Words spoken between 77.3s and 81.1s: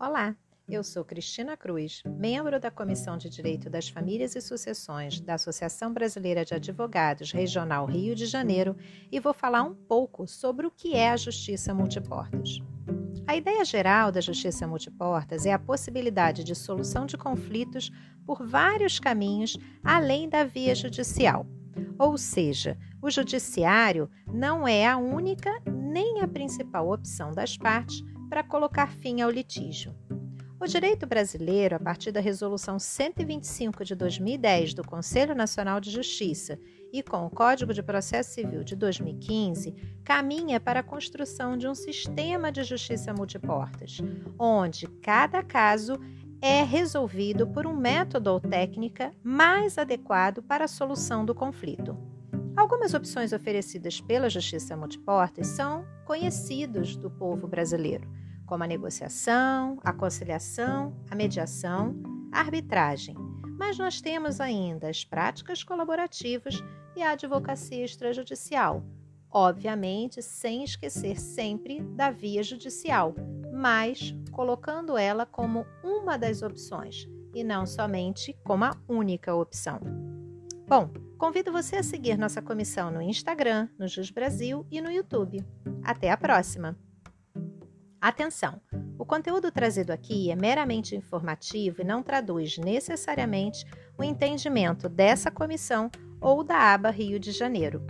e não somente como a única opção. Bom,